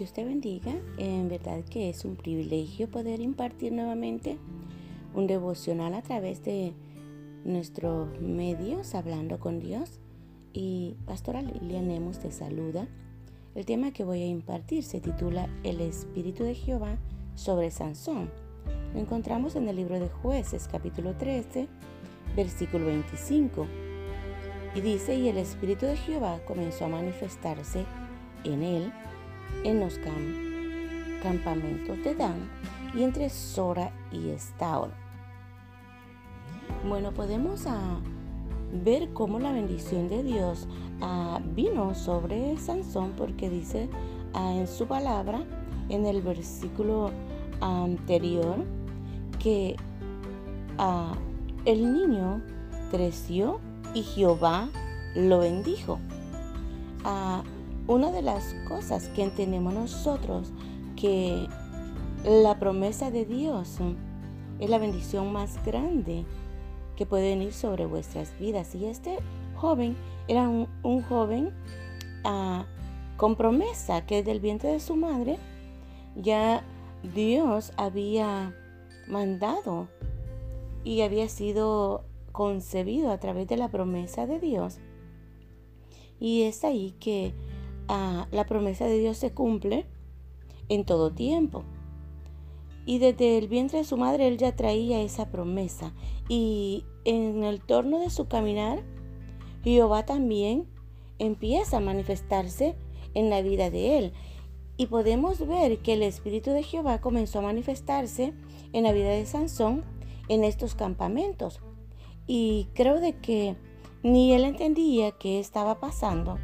[0.00, 0.72] Dios te bendiga.
[0.96, 4.38] En verdad que es un privilegio poder impartir nuevamente
[5.12, 6.72] un devocional a través de
[7.44, 10.00] nuestros medios, hablando con Dios.
[10.54, 12.88] Y Pastora Nemos te saluda.
[13.54, 16.96] El tema que voy a impartir se titula El Espíritu de Jehová
[17.34, 18.30] sobre Sansón.
[18.94, 21.68] Lo encontramos en el libro de Jueces, capítulo 13,
[22.34, 23.66] versículo 25.
[24.76, 27.84] Y dice, y el Espíritu de Jehová comenzó a manifestarse
[28.44, 28.90] en él
[29.64, 29.98] en los
[31.22, 32.50] campamentos de Dan
[32.94, 34.90] y entre Sora y Estaol.
[36.88, 38.00] Bueno, podemos ah,
[38.84, 40.66] ver cómo la bendición de Dios
[41.02, 43.88] ah, vino sobre Sansón porque dice
[44.32, 45.44] ah, en su palabra,
[45.88, 47.10] en el versículo
[47.60, 48.56] anterior,
[49.38, 49.76] que
[51.66, 52.42] el niño
[52.90, 53.60] creció
[53.92, 54.70] y Jehová
[55.14, 55.98] lo bendijo.
[57.90, 60.52] Una de las cosas que entendemos nosotros
[60.94, 61.48] que
[62.24, 63.78] la promesa de Dios
[64.60, 66.24] es la bendición más grande
[66.94, 68.76] que puede venir sobre vuestras vidas.
[68.76, 69.18] Y este
[69.56, 69.96] joven
[70.28, 71.52] era un, joven
[72.22, 72.64] ah,
[73.16, 75.36] con promesa que desde el vientre de su madre
[76.14, 76.62] ya
[77.12, 78.54] Dios había
[79.08, 79.88] mandado
[80.84, 84.78] y había sido concebido a través de la promesa de Dios.
[86.20, 87.34] Y es ahí que
[88.30, 89.86] la promesa de Dios se cumple
[90.68, 91.64] en todo tiempo.
[92.86, 95.92] Y desde el vientre de su madre él ya traía esa promesa.
[96.28, 98.82] Y en el torno de su caminar,
[99.64, 100.66] Jehová también
[101.18, 102.76] empieza a manifestarse
[103.14, 104.12] en la vida de él.
[104.76, 108.32] Y podemos ver que el Espíritu de Jehová comenzó a manifestarse
[108.72, 109.84] en la vida de Sansón
[110.28, 111.60] en estos campamentos.
[112.26, 113.56] Y creo de que
[114.02, 116.38] ni él entendía qué estaba pasando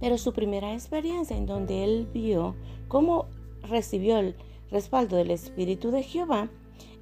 [0.00, 2.54] pero su primera experiencia en donde él vio
[2.88, 3.26] cómo
[3.62, 4.36] recibió el
[4.70, 6.50] respaldo del Espíritu de Jehová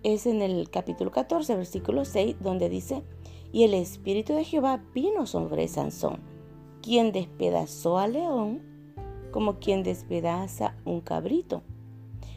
[0.03, 3.03] es en el capítulo 14, versículo 6, donde dice,
[3.53, 6.21] y el Espíritu de Jehová vino sobre Sansón,
[6.83, 8.63] quien despedazó al león
[9.31, 11.63] como quien despedaza un cabrito,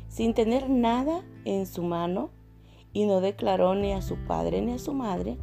[0.08, 2.30] sin tener nada en su mano,
[2.94, 5.38] y no declaró ni a su padre ni a su madre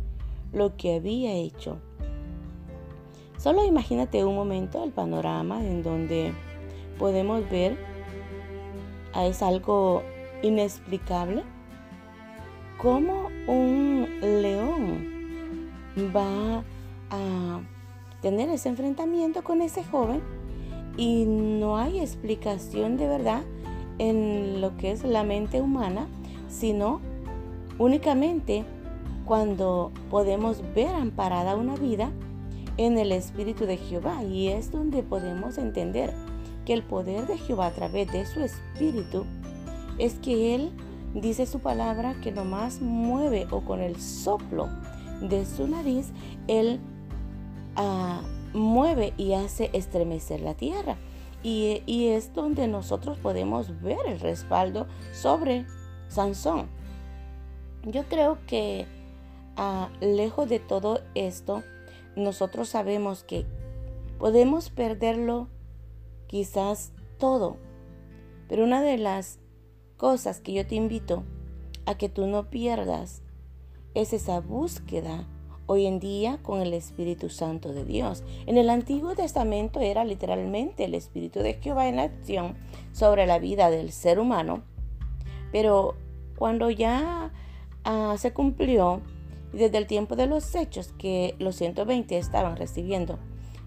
[0.53, 1.81] lo que había hecho.
[3.43, 6.33] Solo imagínate un momento el panorama en donde
[6.97, 7.77] podemos ver
[9.17, 10.05] es algo
[10.45, 11.43] inexplicable
[12.79, 15.73] cómo un león
[16.15, 16.63] va
[17.11, 17.61] a
[18.21, 20.23] tener ese enfrentamiento con ese joven
[20.97, 23.43] y no hay explicación de verdad
[23.99, 26.07] en lo que es la mente humana,
[26.49, 27.01] sino
[27.81, 28.65] únicamente
[29.25, 32.13] cuando podemos ver amparada una vida
[32.77, 34.23] en el Espíritu de Jehová.
[34.25, 36.13] Y es donde podemos entender
[36.65, 39.25] que el poder de Jehová a través de su Espíritu
[39.99, 40.73] es que Él
[41.15, 44.69] dice su palabra que nomás mueve o con el soplo
[45.21, 46.11] de su nariz,
[46.49, 46.81] Él
[47.77, 48.23] ah,
[48.53, 50.97] mueve y hace estremecer la tierra.
[51.45, 55.67] Y, es donde nosotros podemos ver el respaldo sobre
[56.07, 56.69] Sansón.
[57.85, 58.87] Yo creo que
[59.57, 61.65] ah, lejos de todo esto,
[62.17, 63.47] nosotros sabemos que
[64.19, 65.49] podemos perderlo
[66.27, 67.57] quizás todo,
[68.49, 69.39] pero una de las
[69.97, 71.25] cosas que yo te invito
[71.87, 73.23] a que tú no pierdas
[73.95, 75.27] es esa búsqueda
[75.67, 78.25] hoy en día con el Espíritu Santo de Dios.
[78.47, 82.57] En el Antiguo Testamento era literalmente el Espíritu de Jehová en acción
[82.93, 84.63] sobre la vida del ser humano,
[85.51, 85.95] pero
[86.37, 87.33] cuando ya
[87.85, 89.01] ah, se cumplió
[89.53, 93.19] y desde el tiempo de los hechos que los 120 estaban recibiendo,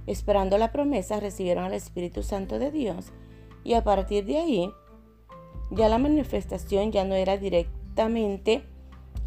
[0.07, 3.07] esperando la promesa, recibieron al Espíritu Santo de Dios.
[3.63, 4.71] Y a partir de ahí,
[5.71, 8.63] ya la manifestación ya no era directamente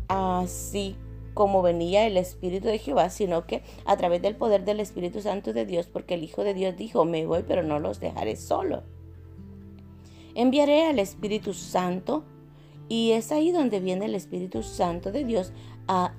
[0.09, 0.97] así
[1.35, 5.53] como venía el Espíritu de Jehová, sino que a través del poder del Espíritu Santo
[5.53, 8.83] de Dios, porque el Hijo de Dios dijo, me voy, pero no los dejaré solo.
[10.35, 12.25] Enviaré al Espíritu Santo
[12.89, 15.53] y es ahí donde viene el Espíritu Santo de Dios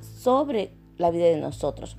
[0.02, 1.98] sobre la vida de nosotros.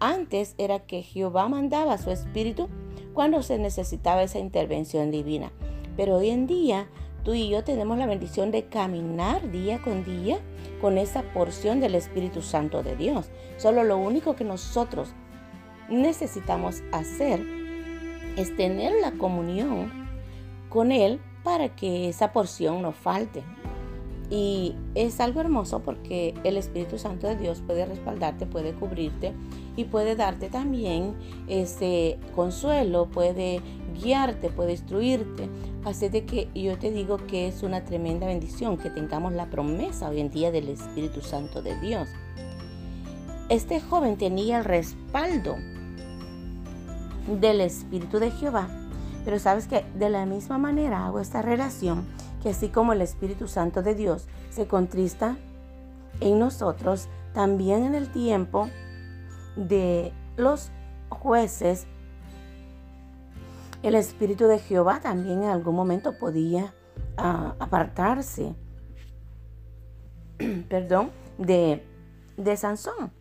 [0.00, 2.68] antes era que Jehová mandaba su espíritu
[3.14, 5.52] cuando se necesitaba esa intervención divina.
[5.96, 6.88] Pero hoy en día
[7.24, 10.40] tú y yo tenemos la bendición de caminar día con día
[10.80, 13.30] con esa porción del Espíritu Santo de Dios.
[13.56, 15.14] Solo lo único que nosotros
[15.88, 17.40] necesitamos hacer
[18.36, 19.92] es tener la comunión
[20.68, 23.42] con Él para que esa porción no falte.
[24.30, 29.32] Y es algo hermoso porque el Espíritu Santo de Dios puede respaldarte, puede cubrirte
[29.76, 31.14] y puede darte también
[31.48, 33.60] ese consuelo, puede
[34.02, 35.48] guiarte, puede instruirte.
[35.84, 40.08] Así de que yo te digo que es una tremenda bendición que tengamos la promesa
[40.08, 42.08] hoy en día del Espíritu Santo de Dios.
[43.48, 45.56] Este joven tenía el respaldo
[47.40, 48.68] del Espíritu de Jehová.
[49.24, 52.06] Pero sabes que de la misma manera hago esta relación,
[52.42, 55.36] que así como el Espíritu Santo de Dios se contrista
[56.20, 58.68] en nosotros, también en el tiempo
[59.56, 60.70] de los
[61.08, 61.86] jueces,
[63.82, 66.74] el Espíritu de Jehová también en algún momento podía
[67.16, 68.54] ah, apartarse,
[70.68, 71.86] perdón, de,
[72.36, 73.12] de Sansón.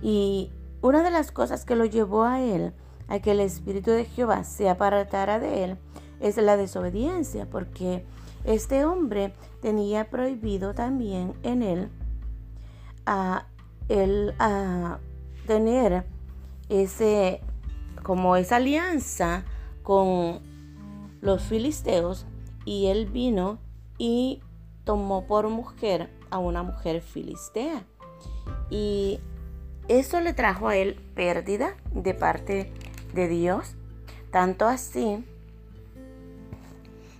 [0.00, 2.72] Y una de las cosas que lo llevó a él
[3.08, 5.78] a que el Espíritu de Jehová se apartara de él
[6.28, 8.04] es la desobediencia, porque
[8.44, 11.90] este hombre tenía prohibido también en él
[13.06, 13.46] a
[13.88, 14.98] él a
[15.46, 16.04] tener
[16.70, 17.42] ese
[18.02, 19.44] como esa alianza
[19.82, 20.40] con
[21.20, 22.26] los filisteos
[22.64, 23.58] y él vino
[23.98, 24.40] y
[24.84, 27.84] tomó por mujer a una mujer filistea.
[28.70, 29.20] Y
[29.88, 32.72] eso le trajo a él pérdida de parte
[33.12, 33.76] de Dios,
[34.30, 35.24] tanto así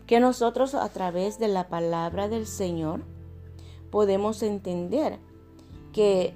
[0.06, 3.04] que nosotros a través de la palabra del Señor
[3.90, 5.18] podemos entender
[5.92, 6.34] que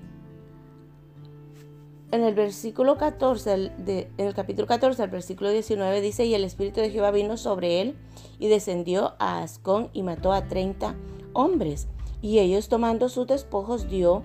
[2.11, 6.45] en el versículo 14, de, en el capítulo 14, el versículo 19 dice, y el
[6.45, 7.99] Espíritu de Jehová vino sobre él
[8.39, 10.95] y descendió a Ascón y mató a 30
[11.35, 11.89] hombres.
[12.23, 14.23] Y ellos tomando sus despojos dio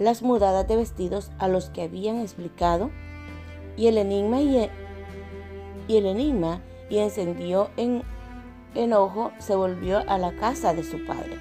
[0.00, 2.90] las mudadas de vestidos a los que habían explicado
[3.76, 4.68] y el enigma y,
[5.88, 8.02] el enigma y encendió en
[8.74, 11.38] enojo se volvió a la casa de su padre.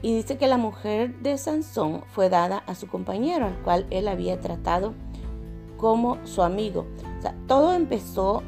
[0.00, 4.06] Y dice que la mujer de Sansón fue dada a su compañero, al cual él
[4.06, 4.94] había tratado
[5.76, 6.86] como su amigo.
[7.46, 8.42] Todo empezó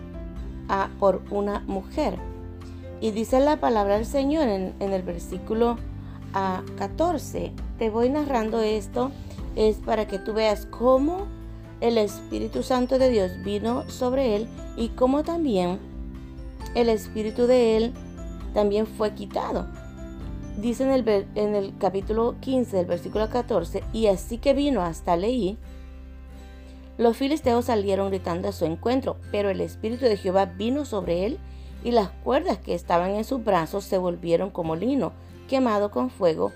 [0.69, 2.19] a, por una mujer.
[3.01, 5.77] Y dice la palabra del Señor en, en el versículo
[6.35, 7.53] a 14.
[7.79, 9.11] Te voy narrando esto
[9.57, 11.27] es para que tú veas cómo
[11.81, 15.79] el Espíritu Santo de Dios vino sobre él y cómo también
[16.75, 17.93] el Espíritu de él
[18.55, 19.67] también fue quitado.
[20.59, 25.17] Dice en el, en el capítulo 15 del versículo 14, y así que vino hasta
[25.17, 25.59] Leí,
[26.99, 31.39] los filisteos salieron gritando a su encuentro, pero el Espíritu de Jehová vino sobre él
[31.83, 35.13] y las cuerdas que estaban en sus brazos se volvieron como lino
[35.49, 36.53] quemado con fuego,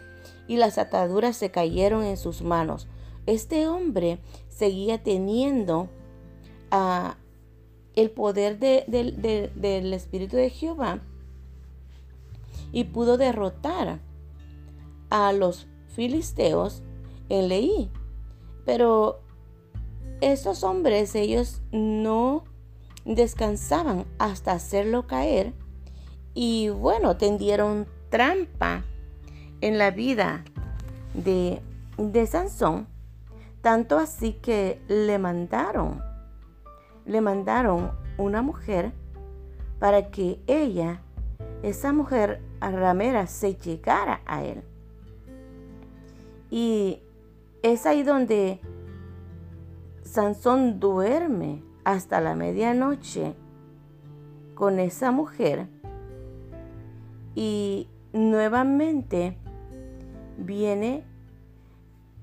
[0.47, 2.87] y las ataduras se cayeron en sus manos.
[3.27, 4.19] Este hombre
[4.49, 5.89] seguía teniendo
[6.71, 7.17] ah,
[7.97, 11.01] el poder del Espíritu de Jehová
[12.73, 14.01] y pudo derrotar
[15.11, 16.83] a los filisteos
[17.29, 17.91] en Leí.
[18.65, 19.21] Pero
[20.21, 22.45] esos hombres, ellos no
[23.05, 25.53] descansaban hasta hacerlo caer
[26.35, 28.85] y bueno, tendieron trampa
[29.61, 30.45] en la vida
[31.15, 31.61] de,
[31.97, 32.89] de Sansón,
[33.63, 36.03] tanto así que le mandaron,
[37.07, 38.93] le mandaron una mujer
[39.79, 41.01] para que ella,
[41.63, 44.63] esa mujer ramera, se llegara a él.
[46.51, 47.01] Y
[47.63, 48.61] es ahí donde
[50.03, 53.35] Sansón duerme hasta la medianoche
[54.55, 55.67] con esa mujer
[57.35, 59.37] y nuevamente
[60.39, 61.05] viene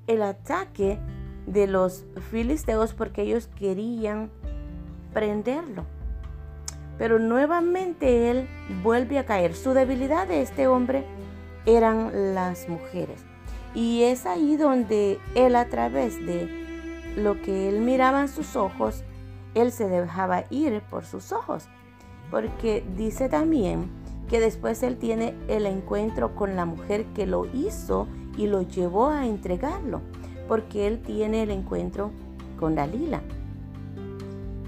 [0.08, 1.00] el ataque
[1.46, 4.32] de los filisteos porque ellos querían
[5.14, 5.86] prenderlo.
[6.98, 8.48] Pero nuevamente él
[8.84, 9.56] vuelve a caer.
[9.56, 11.06] Su debilidad de este hombre
[11.66, 13.24] eran las mujeres.
[13.74, 19.04] Y es ahí donde él a través de lo que él miraba en sus ojos,
[19.56, 21.68] él se dejaba ir por sus ojos.
[22.30, 23.90] Porque dice también
[24.30, 29.08] que después él tiene el encuentro con la mujer que lo hizo y lo llevó
[29.08, 30.02] a entregarlo,
[30.48, 32.12] porque él tiene el encuentro
[32.60, 33.22] con Dalila.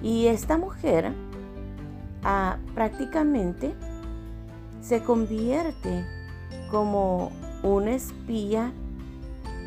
[0.03, 1.13] Y esta mujer
[2.23, 3.73] ah, prácticamente
[4.81, 6.05] se convierte
[6.69, 7.31] como
[7.63, 8.71] una espía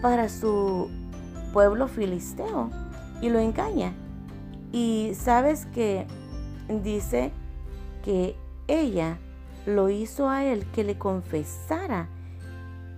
[0.03, 0.91] para su
[1.53, 2.71] pueblo filisteo
[3.23, 3.95] y lo engaña.
[4.73, 6.07] Y sabes que
[6.69, 7.33] dice
[8.05, 8.37] que
[8.69, 9.19] ella
[9.65, 12.09] lo hizo a él que le confesara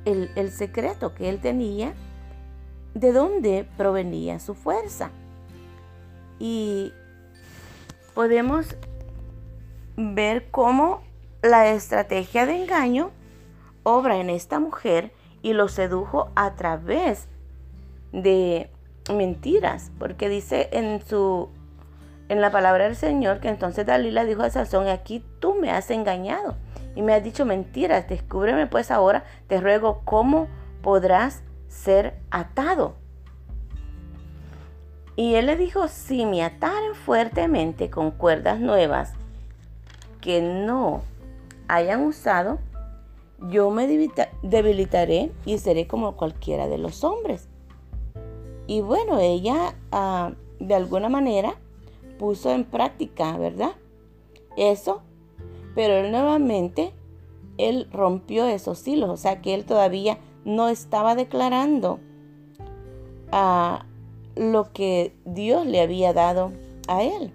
[0.04, 1.92] el, secreto que él tenía,
[2.94, 5.10] de dónde provenía su fuerza.
[6.38, 6.92] Y
[8.18, 8.74] podemos
[9.96, 11.04] ver cómo
[11.40, 13.12] la estrategia de engaño
[13.84, 17.28] obra en esta mujer y lo sedujo a través
[18.10, 18.72] de
[19.14, 21.50] mentiras, porque dice en su
[22.28, 25.88] en la palabra del Señor que entonces Dalila dijo a Sansón, aquí tú me has
[25.88, 26.56] engañado
[26.96, 30.48] y me has dicho mentiras, descúbreme pues ahora, te ruego, cómo
[30.82, 32.96] podrás ser atado.
[35.18, 39.14] Y él le dijo, si me ataren fuertemente con cuerdas nuevas
[40.20, 41.02] que no
[41.66, 42.60] hayan usado,
[43.50, 43.88] yo me
[44.44, 47.48] debilitaré y seré como cualquiera de los hombres.
[48.68, 51.56] Y bueno, ella ah, de alguna manera
[52.20, 53.72] puso en práctica, ¿verdad?
[54.56, 55.02] Eso,
[55.74, 56.92] pero él nuevamente,
[57.56, 61.98] él rompió esos hilos, o sea que él todavía no estaba declarando
[63.32, 63.84] a
[64.38, 66.52] lo que Dios le había dado
[66.86, 67.32] a él.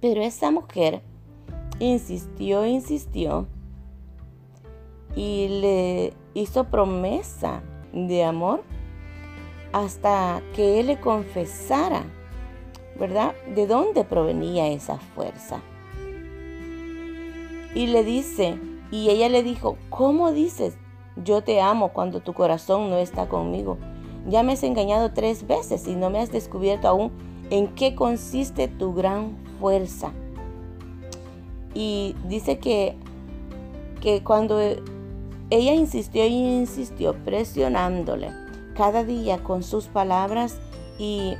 [0.00, 1.02] Pero esa mujer
[1.78, 3.48] insistió, insistió
[5.14, 8.62] y le hizo promesa de amor
[9.72, 12.04] hasta que él le confesara,
[12.98, 13.34] ¿verdad?
[13.54, 15.60] De dónde provenía esa fuerza.
[17.74, 18.58] Y le dice,
[18.90, 20.78] y ella le dijo, ¿cómo dices?
[21.16, 23.78] Yo te amo cuando tu corazón no está conmigo.
[24.28, 27.12] Ya me has engañado tres veces y no me has descubierto aún
[27.50, 30.12] en qué consiste tu gran fuerza.
[31.74, 32.96] Y dice que,
[34.00, 38.30] que cuando ella insistió y insistió, presionándole
[38.74, 40.58] cada día con sus palabras
[40.98, 41.34] y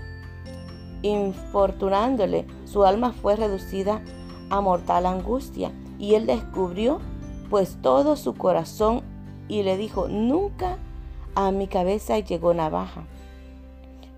[1.03, 4.03] infortunándole, su alma fue reducida
[4.51, 5.73] a mortal angustia.
[5.99, 7.01] Y él descubrió
[7.51, 9.03] pues todo su corazón
[9.49, 10.79] y le dijo, nunca
[11.37, 13.07] a mi cabeza llegó navaja,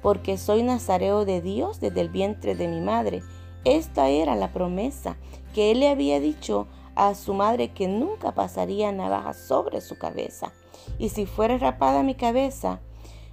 [0.01, 3.23] porque soy nazareo de Dios desde el vientre de mi madre.
[3.65, 5.17] Esta era la promesa
[5.53, 10.53] que él le había dicho a su madre que nunca pasaría navaja sobre su cabeza.
[11.01, 12.81] Y si fuera rapada mi cabeza,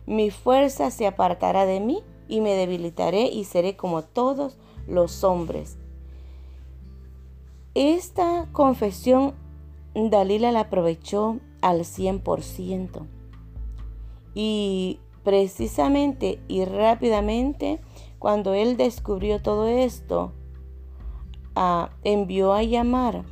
[0.07, 5.77] mi fuerza se apartará de mí y me debilitaré y seré como todos los hombres.
[7.75, 9.35] Esta confesión
[9.93, 13.07] Dalila la aprovechó al 100%.
[14.35, 17.81] Y precisamente y rápidamente,
[18.19, 20.33] cuando él descubrió todo esto,
[21.55, 23.25] ah, envió a llamar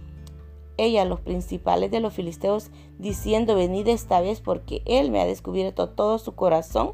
[0.77, 5.89] ella los principales de los filisteos, diciendo, venid esta vez porque él me ha descubierto
[5.89, 6.93] todo su corazón.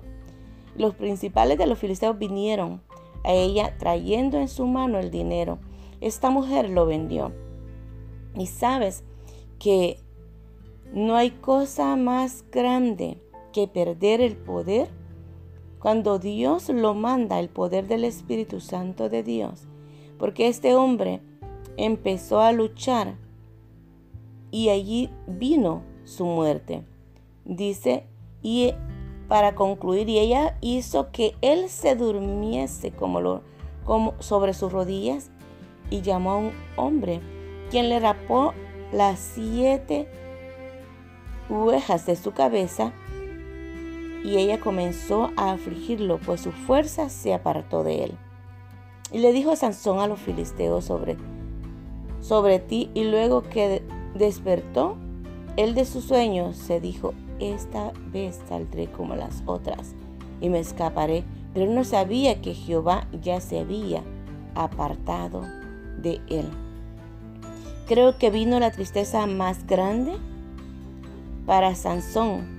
[0.75, 2.82] Los principales de los filisteos vinieron
[3.24, 5.60] a ella trayendo en su mano el dinero.
[6.01, 7.34] Esta mujer lo vendió.
[8.36, 9.04] Y sabes
[9.60, 10.00] que
[10.94, 13.22] no hay cosa más grande
[13.68, 14.89] perder el poder
[15.80, 19.68] cuando Dios lo manda, el poder del Espíritu Santo de Dios.
[20.18, 21.22] Porque este hombre
[21.78, 23.16] empezó a luchar
[24.51, 26.84] y allí vino su muerte.
[27.46, 28.06] Dice,
[28.42, 28.74] y
[29.28, 33.42] para concluir, y ella hizo que él se durmiese como, lo,
[33.86, 35.32] como sobre sus rodillas
[35.89, 37.22] y llamó a un hombre,
[37.70, 38.54] quien le rapó
[38.92, 40.08] las siete
[41.50, 42.92] huejas de su cabeza
[44.24, 48.18] y ella comenzó a afligirlo, pues su fuerza se apartó de él.
[49.12, 51.18] Y le dijo Sansón a los filisteos sobre,
[52.22, 53.82] sobre ti, y luego que
[54.14, 54.98] despertó,
[55.58, 59.96] él de su sueño se dijo, esta vez saldré como las otras
[60.42, 61.24] y me escaparé,
[61.54, 64.04] pero no sabía que Jehová ya se había
[64.56, 65.42] apartado
[65.98, 66.46] de él.
[67.88, 70.14] Creo que vino la tristeza más grande
[71.46, 72.59] para Sansón,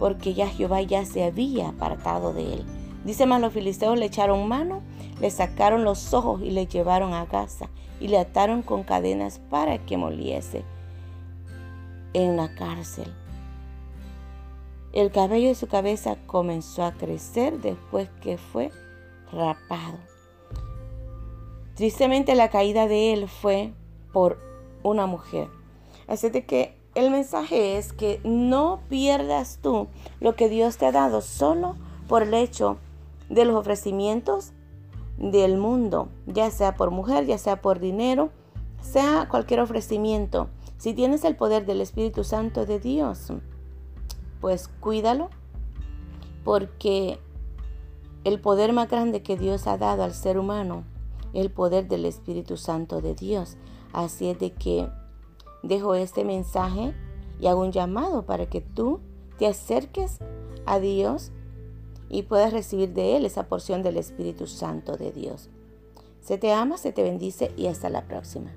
[0.00, 2.66] porque ya Jehová ya se había apartado de él.
[3.04, 4.80] Dice más, los filisteos le echaron mano,
[5.20, 7.68] le sacaron los ojos y le llevaron a casa
[8.00, 10.64] y le ataron con cadenas para que moliese
[12.14, 13.12] en la cárcel.
[14.94, 18.70] El cabello de su cabeza comenzó a crecer después que fue
[19.30, 19.98] rapado.
[21.74, 23.74] Tristemente la caída de él fue
[24.14, 24.40] por
[24.82, 25.48] una mujer.
[26.08, 29.88] Así de que el mensaje es que no pierdas tú
[30.20, 31.76] lo que Dios te ha dado solo
[32.08, 32.78] por el hecho
[33.28, 34.52] de los ofrecimientos
[35.18, 38.30] del mundo, ya sea por mujer, ya sea por dinero,
[38.80, 40.48] sea cualquier ofrecimiento.
[40.78, 43.32] Si tienes el poder del Espíritu Santo de Dios,
[44.40, 45.28] pues cuídalo,
[46.42, 47.20] porque
[48.24, 50.84] el poder más grande que Dios ha dado al ser humano
[51.32, 53.56] el poder del Espíritu Santo de Dios.
[53.92, 54.88] Así es de que
[55.62, 56.94] dejo este mensaje
[57.40, 59.00] y hago un llamado para que tú
[59.38, 60.18] te acerques
[60.66, 61.32] a Dios
[62.08, 65.48] y puedas recibir de Él esa porción del Espíritu Santo de Dios.
[66.20, 68.52] Se te ama, se te bendice y hasta la próxima.